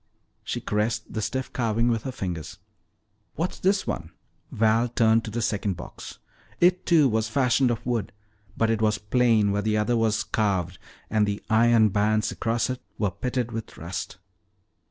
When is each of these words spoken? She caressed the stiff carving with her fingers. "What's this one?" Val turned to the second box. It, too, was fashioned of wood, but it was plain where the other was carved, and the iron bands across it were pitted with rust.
She 0.43 0.59
caressed 0.59 1.13
the 1.13 1.21
stiff 1.21 1.53
carving 1.53 1.87
with 1.87 2.01
her 2.05 2.11
fingers. 2.11 2.57
"What's 3.35 3.59
this 3.59 3.85
one?" 3.85 4.09
Val 4.51 4.87
turned 4.89 5.23
to 5.25 5.29
the 5.29 5.43
second 5.43 5.77
box. 5.77 6.17
It, 6.59 6.87
too, 6.87 7.07
was 7.07 7.29
fashioned 7.29 7.69
of 7.69 7.85
wood, 7.85 8.11
but 8.57 8.71
it 8.71 8.81
was 8.81 8.97
plain 8.97 9.51
where 9.51 9.61
the 9.61 9.77
other 9.77 9.95
was 9.95 10.23
carved, 10.23 10.79
and 11.11 11.27
the 11.27 11.43
iron 11.51 11.89
bands 11.89 12.31
across 12.31 12.67
it 12.67 12.81
were 12.97 13.11
pitted 13.11 13.51
with 13.51 13.77
rust. 13.77 14.17